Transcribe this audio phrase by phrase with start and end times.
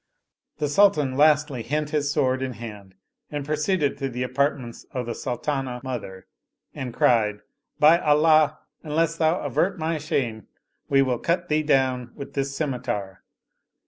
[0.57, 2.95] The Sultan lastly hent his sword in hand
[3.29, 6.25] and proceeded to the apartments of the Sultanah mother
[6.73, 7.41] and cried,"
[7.79, 10.47] By Allah, unless thou avert my shame
[10.89, 13.19] we will cut thee down with this scimiter